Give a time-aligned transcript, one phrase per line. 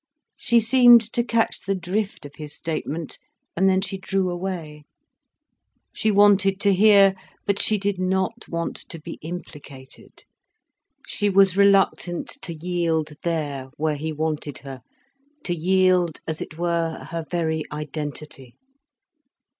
[0.39, 3.19] She seemed to catch the drift of his statement,
[3.55, 4.85] and then she drew away.
[5.93, 7.13] She wanted to hear,
[7.45, 10.23] but she did not want to be implicated.
[11.05, 14.81] She was reluctant to yield there, where he wanted her,
[15.43, 18.55] to yield as it were her very identity.